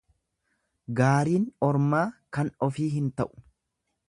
Gaariin 0.99 1.45
ormaa 1.69 2.03
kan 2.39 2.53
ofii 2.69 2.89
hin 2.97 3.17
ta'u. 3.21 3.33